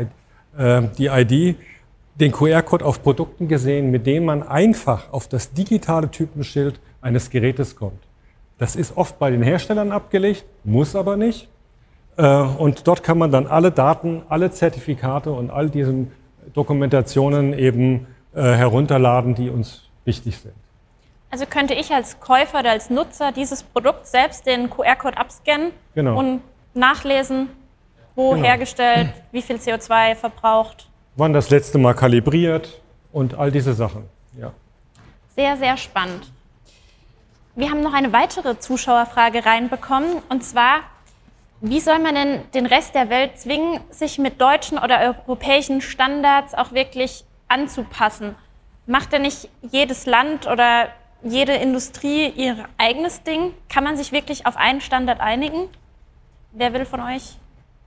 [0.57, 1.55] äh, die ID,
[2.19, 7.75] den QR-Code auf Produkten gesehen, mit denen man einfach auf das digitale Typenschild eines Gerätes
[7.75, 7.99] kommt.
[8.57, 11.47] Das ist oft bei den Herstellern abgelegt, muss aber nicht.
[12.17, 16.07] Äh, und dort kann man dann alle Daten, alle Zertifikate und all diese
[16.53, 20.53] Dokumentationen eben äh, herunterladen, die uns wichtig sind.
[21.29, 26.17] Also könnte ich als Käufer oder als Nutzer dieses Produkt selbst den QR-Code abscannen genau.
[26.17, 26.41] und
[26.73, 27.49] nachlesen,
[28.15, 28.45] wo genau.
[28.45, 30.87] hergestellt, wie viel CO2 verbraucht
[31.17, 32.79] wann das letzte Mal kalibriert
[33.11, 34.07] und all diese Sachen.
[34.39, 34.53] Ja.
[35.35, 36.31] Sehr, sehr spannend.
[37.55, 40.81] Wir haben noch eine weitere Zuschauerfrage reinbekommen und zwar,
[41.59, 46.53] wie soll man denn den Rest der Welt zwingen, sich mit deutschen oder europäischen Standards
[46.53, 48.35] auch wirklich anzupassen?
[48.85, 50.89] Macht denn nicht jedes Land oder
[51.23, 53.53] jede Industrie ihr eigenes Ding?
[53.69, 55.69] Kann man sich wirklich auf einen Standard einigen?
[56.53, 57.37] Wer will von euch?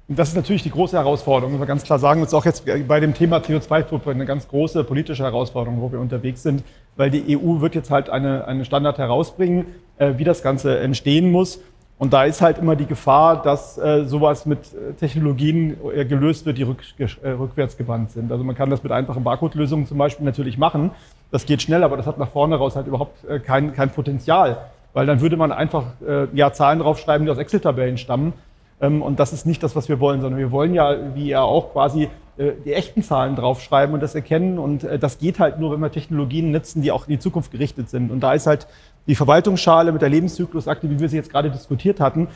[0.08, 2.20] Das ist natürlich die große Herausforderung, muss man ganz klar sagen.
[2.20, 6.00] Das ist auch jetzt bei dem Thema CO2-Footprint eine ganz große politische Herausforderung, wo wir
[6.00, 6.64] unterwegs sind,
[6.96, 9.66] weil die EU wird jetzt halt eine, einen Standard herausbringen,
[9.98, 11.60] äh, wie das Ganze entstehen muss.
[11.96, 16.44] Und da ist halt immer die Gefahr, dass äh, sowas mit äh, Technologien äh, gelöst
[16.44, 18.32] wird, die rück, äh, rückwärts gewandt sind.
[18.32, 20.90] Also man kann das mit einfachen Barcode-Lösungen zum Beispiel natürlich machen.
[21.30, 24.58] Das geht schnell, aber das hat nach vorne raus halt überhaupt äh, kein, kein Potenzial.
[24.92, 28.32] Weil dann würde man einfach äh, ja, Zahlen draufschreiben, die aus Excel-Tabellen stammen.
[28.80, 31.42] Ähm, und das ist nicht das, was wir wollen, sondern wir wollen ja, wie ihr
[31.42, 34.58] auch quasi äh, die echten Zahlen draufschreiben und das erkennen.
[34.58, 37.88] Und das geht halt nur, wenn wir Technologien nutzen, die auch in die Zukunft gerichtet
[37.88, 38.10] sind.
[38.10, 38.66] Und da ist halt
[39.06, 42.28] die Verwaltungsschale mit der Lebenszyklusakte, wie wir sie jetzt gerade diskutiert hatten,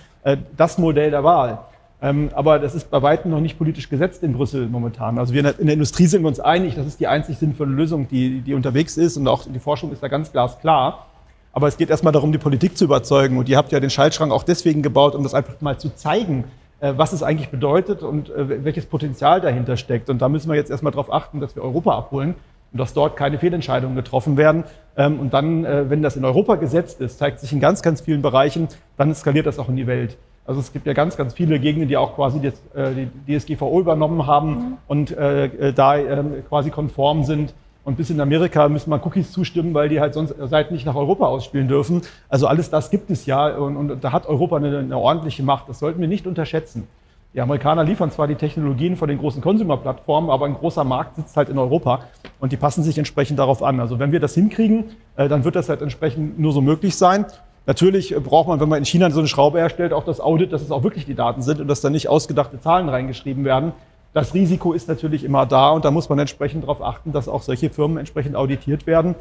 [0.56, 1.58] das Modell der Wahl.
[2.02, 5.18] Ähm, aber das ist bei weitem noch nicht politisch gesetzt in Brüssel momentan.
[5.18, 8.08] Also wir in der Industrie sind wir uns einig, das ist die einzig sinnvolle Lösung,
[8.08, 9.16] die, die unterwegs ist.
[9.16, 11.06] Und auch die Forschung ist da ganz glasklar.
[11.52, 13.38] Aber es geht erstmal darum, die Politik zu überzeugen.
[13.38, 16.44] Und ihr habt ja den Schaltschrank auch deswegen gebaut, um das einfach mal zu zeigen,
[16.80, 20.10] äh, was es eigentlich bedeutet und äh, welches Potenzial dahinter steckt.
[20.10, 22.34] Und da müssen wir jetzt erstmal darauf achten, dass wir Europa abholen
[22.72, 24.64] und dass dort keine Fehlentscheidungen getroffen werden.
[24.96, 28.00] Ähm, und dann, äh, wenn das in Europa gesetzt ist, zeigt sich in ganz, ganz
[28.00, 30.18] vielen Bereichen, dann skaliert das auch in die Welt.
[30.46, 34.50] Also es gibt ja ganz, ganz viele Gegenden, die auch quasi die DSGVO übernommen haben
[34.50, 34.76] mhm.
[34.86, 37.54] und da ähm, quasi konform sind.
[37.84, 40.94] Und bis in Amerika müssen man Cookies zustimmen, weil die halt sonst seit nicht nach
[40.94, 42.00] Europa ausspielen dürfen.
[42.30, 45.68] Also alles das gibt es ja und, und da hat Europa eine, eine, ordentliche Macht.
[45.68, 46.88] Das sollten wir nicht unterschätzen.
[47.34, 51.36] Die Amerikaner liefern zwar die Technologien von den großen Consumer-Plattformen, aber ein großer Markt sitzt
[51.36, 52.04] halt in Europa
[52.40, 53.80] und die passen sich entsprechend darauf an.
[53.80, 54.84] Also wenn wir das hinkriegen,
[55.16, 57.26] äh, dann wird das halt entsprechend nur so möglich sein.
[57.66, 60.60] Natürlich braucht man, wenn man in China so eine Schraube herstellt, auch das Audit, dass
[60.60, 63.72] es auch wirklich die Daten sind und dass da nicht ausgedachte Zahlen reingeschrieben werden.
[64.12, 67.42] Das Risiko ist natürlich immer da und da muss man entsprechend darauf achten, dass auch
[67.42, 69.14] solche Firmen entsprechend auditiert werden.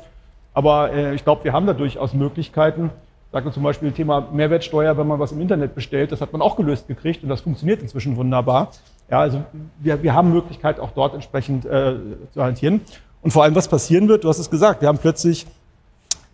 [0.54, 2.92] Aber äh, ich glaube, wir haben da durchaus Möglichkeiten.
[3.32, 6.56] Sage zum Beispiel Thema Mehrwertsteuer, wenn man was im Internet bestellt, das hat man auch
[6.56, 8.70] gelöst gekriegt und das funktioniert inzwischen wunderbar.
[9.10, 9.42] Ja, also
[9.80, 11.96] wir, wir haben Möglichkeit, auch dort entsprechend äh,
[12.32, 12.82] zu hantieren.
[13.24, 15.48] Und vor allem, was passieren wird, du hast es gesagt, wir haben plötzlich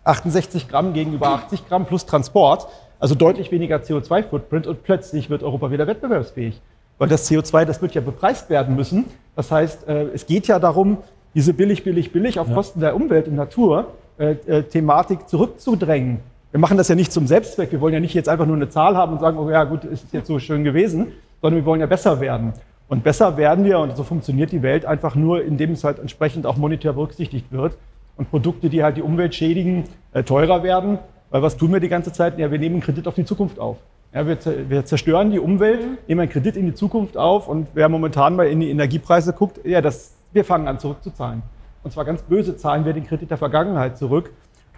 [0.04, 2.66] 68 Gramm gegenüber 80 Gramm plus Transport,
[2.98, 6.60] also deutlich weniger CO2-Footprint und plötzlich wird Europa wieder wettbewerbsfähig.
[6.98, 9.06] Weil das CO2, das wird ja bepreist werden müssen.
[9.34, 10.98] Das heißt, äh, es geht ja darum,
[11.34, 13.86] diese billig, billig, billig auf Kosten der Umwelt und Natur
[14.18, 16.20] äh, äh, Thematik zurückzudrängen.
[16.50, 17.72] Wir machen das ja nicht zum Selbstzweck.
[17.72, 19.84] Wir wollen ja nicht jetzt einfach nur eine Zahl haben und sagen, oh ja, gut,
[19.84, 22.52] ist jetzt so schön gewesen, sondern wir wollen ja besser werden.
[22.88, 26.44] Und besser werden wir, und so funktioniert die Welt einfach nur, indem es halt entsprechend
[26.44, 27.78] auch monetär berücksichtigt wird
[28.20, 30.98] und Produkte, die halt die Umwelt schädigen, äh, teurer werden.
[31.30, 32.38] Weil was tun wir die ganze Zeit?
[32.38, 33.78] Ja, wir nehmen einen Kredit auf die Zukunft auf.
[34.12, 37.88] Ja, wir, wir zerstören die Umwelt, nehmen einen Kredit in die Zukunft auf und wer
[37.88, 41.42] momentan mal in die Energiepreise guckt, ja, das, wir fangen an zurückzuzahlen.
[41.82, 44.32] Und zwar ganz böse zahlen wir den Kredit der Vergangenheit zurück.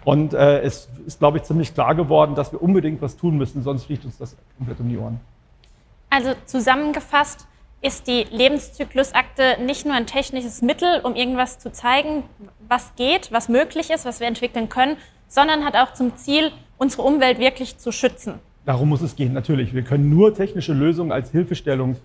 [0.05, 3.61] Und äh, es ist, glaube ich, ziemlich klar geworden, dass wir unbedingt was tun müssen,
[3.61, 5.19] sonst fliegt uns das komplett um die Ohren.
[6.09, 7.45] Also zusammengefasst
[7.83, 12.23] ist die Lebenszyklusakte nicht nur ein technisches Mittel, um irgendwas zu zeigen,
[12.67, 14.95] was geht, was möglich ist, was wir entwickeln können,
[15.27, 18.39] sondern hat auch zum Ziel, unsere Umwelt wirklich zu schützen.
[18.65, 19.73] Darum muss es gehen, natürlich.
[19.73, 21.97] Wir können nur technische Lösungen als Hilfestellung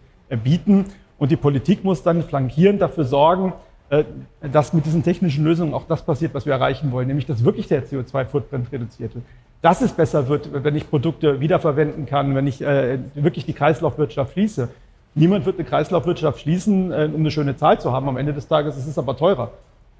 [0.42, 0.86] bieten
[1.16, 3.52] und die Politik muss dann flankierend dafür sorgen,
[3.90, 4.04] äh,
[4.40, 7.68] dass mit diesen technischen Lösungen auch das passiert, was wir erreichen wollen, nämlich dass wirklich
[7.68, 9.24] der CO2-Footprint reduziert wird.
[9.62, 14.32] Dass es besser wird, wenn ich Produkte wiederverwenden kann, wenn ich äh, wirklich die Kreislaufwirtschaft
[14.32, 14.68] schließe.
[15.14, 18.08] Niemand wird eine Kreislaufwirtschaft schließen, äh, um eine schöne Zahl zu haben.
[18.08, 19.50] Am Ende des Tages ist es aber teurer.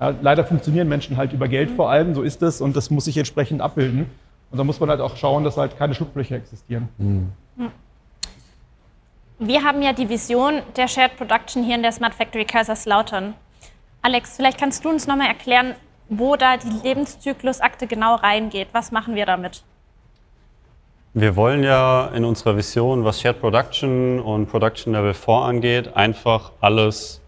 [0.01, 3.07] Ja, leider funktionieren Menschen halt über Geld vor allem, so ist es, und das muss
[3.07, 4.07] sich entsprechend abbilden.
[4.51, 6.88] Und da muss man halt auch schauen, dass halt keine Schlupflöcher existieren.
[6.99, 7.33] Mhm.
[9.40, 13.35] Wir haben ja die Vision der Shared Production hier in der Smart Factory Kaiserslautern.
[14.03, 15.75] Alex, vielleicht kannst du uns nochmal erklären,
[16.09, 18.68] wo da die Lebenszyklusakte genau reingeht.
[18.73, 19.62] Was machen wir damit?
[21.20, 26.52] Wir wollen ja in unserer Vision, was Shared Production und Production Level 4 angeht, einfach
[26.61, 27.20] alles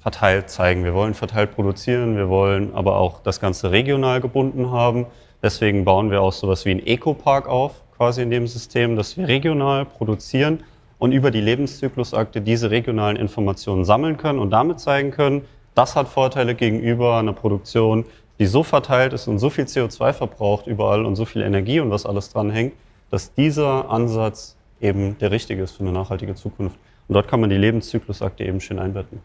[0.00, 0.82] verteilt zeigen.
[0.82, 5.06] Wir wollen verteilt produzieren, wir wollen aber auch das Ganze regional gebunden haben.
[5.40, 9.28] Deswegen bauen wir auch sowas wie einen Eco-Park auf, quasi in dem System, dass wir
[9.28, 10.64] regional produzieren
[10.98, 15.42] und über die Lebenszyklusakte diese regionalen Informationen sammeln können und damit zeigen können,
[15.76, 18.04] das hat Vorteile gegenüber einer Produktion,
[18.40, 21.92] die so verteilt ist und so viel CO2 verbraucht überall und so viel Energie und
[21.92, 22.72] was alles dran hängt,
[23.12, 26.76] dass dieser Ansatz eben der richtige ist für eine nachhaltige Zukunft.
[27.06, 29.20] Und dort kann man die Lebenszyklusakte eben schön einbetten.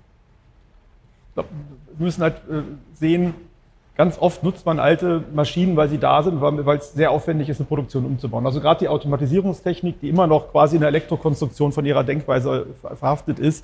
[1.36, 1.45] Wir
[1.97, 3.34] müssen halt äh, sehen,
[3.95, 7.62] ganz oft nutzt man alte Maschinen, weil sie da sind, weil es sehr aufwendig ist,
[7.62, 8.45] eine Produktion umzubauen.
[8.45, 12.67] Also gerade die Automatisierungstechnik, die immer noch quasi in der Elektrokonstruktion von ihrer Denkweise
[13.00, 13.63] verhaftet ist,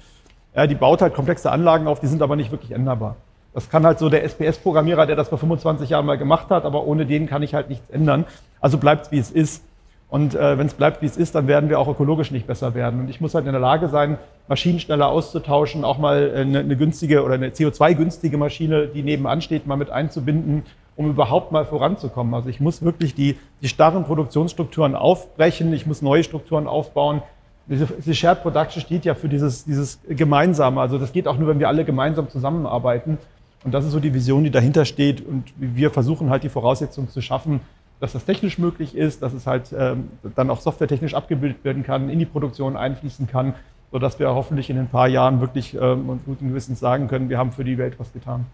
[0.69, 3.17] die baut halt komplexe Anlagen auf, die sind aber nicht wirklich änderbar.
[3.53, 6.85] Das kann halt so der SPS-Programmierer, der das vor 25 Jahren mal gemacht hat, aber
[6.85, 8.25] ohne den kann ich halt nichts ändern.
[8.61, 9.63] Also bleibt es, wie es ist.
[10.13, 12.75] Und äh, wenn es bleibt, wie es ist, dann werden wir auch ökologisch nicht besser
[12.75, 12.99] werden.
[12.99, 16.77] Und ich muss halt in der Lage sein, Maschinen schneller auszutauschen, auch mal eine, eine
[16.77, 22.35] günstige oder eine CO2-günstige Maschine, die nebenan steht, mal mit einzubinden, um überhaupt mal voranzukommen.
[22.35, 27.23] Also ich muss wirklich die, die starren Produktionsstrukturen aufbrechen, ich muss neue Strukturen aufbauen,
[27.65, 30.79] diese, diese Shared Production steht ja für dieses, dieses Gemeinsame.
[30.79, 33.17] Also das geht auch nur, wenn wir alle gemeinsam zusammenarbeiten.
[33.63, 35.25] Und das ist so die Vision, die dahinter steht.
[35.25, 37.61] Und wir versuchen halt die Voraussetzungen zu schaffen,
[37.99, 42.09] dass das technisch möglich ist, dass es halt ähm, dann auch softwaretechnisch abgebildet werden kann,
[42.09, 43.53] in die Produktion einfließen kann,
[43.91, 47.37] sodass wir hoffentlich in ein paar Jahren wirklich ähm, und guten Gewissens sagen können, wir
[47.37, 48.45] haben für die Welt was getan.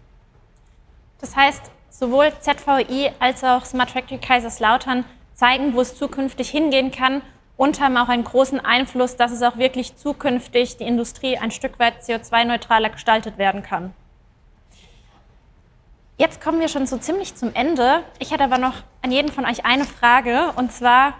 [1.20, 7.22] Das heißt, sowohl ZVI als auch Smart Factory Kaiserslautern zeigen, wo es zukünftig hingehen kann
[7.56, 11.78] und haben auch einen großen Einfluss, dass es auch wirklich zukünftig die Industrie ein Stück
[11.78, 13.92] weit CO2-neutraler gestaltet werden kann.
[16.20, 18.02] Jetzt kommen wir schon so ziemlich zum Ende.
[18.18, 21.14] Ich hätte aber noch an jeden von euch eine Frage und zwar,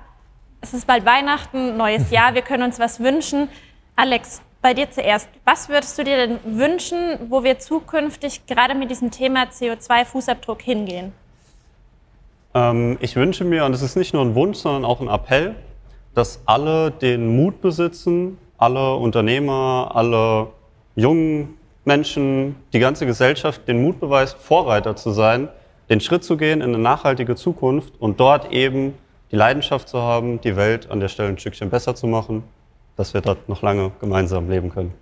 [0.61, 3.49] es ist bald Weihnachten, neues Jahr, wir können uns was wünschen.
[3.97, 5.31] Alex, bei dir zuerst.
[5.47, 11.15] Was würdest du dir denn wünschen, wo wir zukünftig gerade mit diesem Thema CO2-Fußabdruck hingehen?
[12.53, 15.55] Ähm, ich wünsche mir, und es ist nicht nur ein Wunsch, sondern auch ein Appell,
[16.13, 20.49] dass alle den Mut besitzen, alle Unternehmer, alle
[20.95, 25.49] jungen Menschen, die ganze Gesellschaft den Mut beweist, Vorreiter zu sein,
[25.89, 28.95] den Schritt zu gehen in eine nachhaltige Zukunft und dort eben
[29.31, 32.43] die Leidenschaft zu haben, die Welt an der Stelle ein Stückchen besser zu machen,
[32.97, 34.93] dass wir dort noch lange gemeinsam leben können.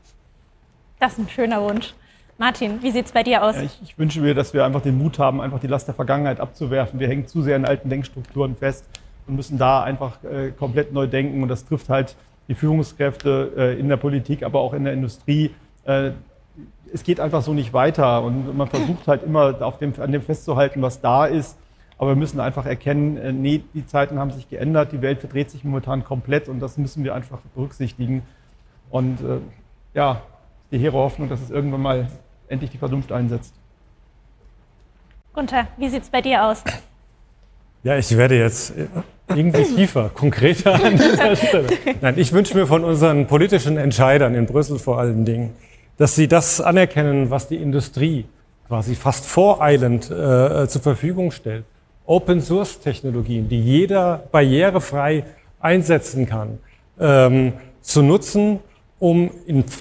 [1.01, 1.95] Das ist ein schöner Wunsch.
[2.39, 3.57] Martin, wie sieht es bei dir aus?
[3.57, 5.95] Ja, ich, ich, wünsche mir, dass wir einfach den Mut haben, einfach die Last der
[5.95, 7.01] Vergangenheit abzuwerfen.
[7.01, 8.85] Wir hängen zu sehr in alten Denkstrukturen fest
[9.27, 11.43] und müssen da einfach äh, komplett neu denken.
[11.43, 12.15] Und das trifft halt
[12.47, 15.53] die Führungskräfte äh, in der Politik, aber auch in der Industrie.
[15.85, 16.13] Äh,
[16.93, 18.23] es geht einfach so nicht weiter.
[18.23, 21.59] Und man versucht halt immer auf dem, an dem festzuhalten, was da ist.
[21.99, 25.51] Aber wir müssen einfach erkennen, äh, nee, die Zeiten haben sich geändert, die Welt verdreht
[25.51, 28.23] sich momentan komplett und das müssen wir einfach berücksichtigen.
[28.91, 29.39] Und äh,
[29.95, 30.23] ja,
[30.71, 32.09] die hehre Hoffnung, dass es irgendwann mal
[32.49, 33.53] endlich die Vernunft einsetzt.
[35.33, 36.63] Gunther, wie sieht es bei dir aus?
[37.83, 38.87] Ja, ich werde jetzt äh,
[39.29, 41.69] irgendwie tiefer, konkreter an dieser Stelle.
[42.01, 45.55] Nein, ich wünsche mir von unseren politischen Entscheidern in Brüssel vor allen Dingen,
[45.99, 48.25] dass sie das anerkennen, was die Industrie
[48.69, 51.65] quasi fast voreilend äh, zur Verfügung stellt.
[52.07, 55.25] Open Source Technologien, die jeder barrierefrei
[55.61, 56.59] einsetzen kann,
[56.99, 58.61] ähm, zu nutzen,
[58.99, 59.31] um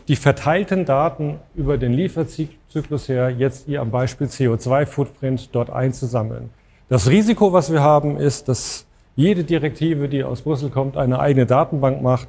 [0.08, 6.50] die verteilten Daten über den Lieferzyklus her jetzt hier am Beispiel CO2-Footprint dort einzusammeln.
[6.90, 11.46] Das Risiko, was wir haben, ist, dass jede Direktive, die aus Brüssel kommt, eine eigene
[11.46, 12.28] Datenbank macht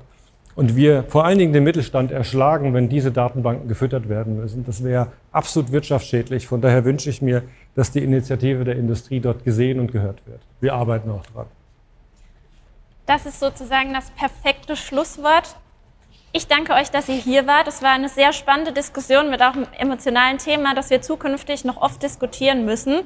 [0.59, 4.66] und wir vor allen Dingen den Mittelstand erschlagen, wenn diese Datenbanken gefüttert werden müssen.
[4.66, 6.49] Das wäre absolut wirtschaftsschädlich.
[6.49, 7.44] Von daher wünsche ich mir,
[7.77, 10.40] dass die Initiative der Industrie dort gesehen und gehört wird.
[10.61, 11.47] Wir arbeiten auch dran.
[13.07, 15.55] Das ist sozusagen das perfekte Schlusswort.
[16.33, 17.68] Ich danke euch, dass ihr hier wart.
[17.68, 21.81] Es war eine sehr spannende Diskussion mit auch einem emotionalen Thema, das wir zukünftig noch
[21.81, 23.03] oft diskutieren müssen.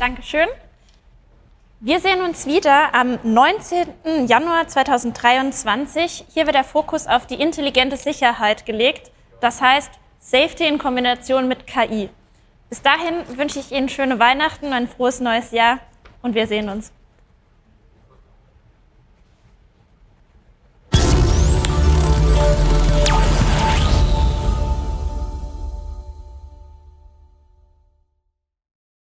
[0.00, 0.48] Dankeschön.
[1.86, 4.26] Wir sehen uns wieder am 19.
[4.26, 6.24] Januar 2023.
[6.34, 9.12] Hier wird der Fokus auf die intelligente Sicherheit gelegt.
[9.40, 12.08] Das heißt Safety in Kombination mit KI.
[12.70, 15.78] Bis dahin wünsche ich Ihnen schöne Weihnachten, ein frohes neues Jahr
[16.22, 16.90] und wir sehen uns.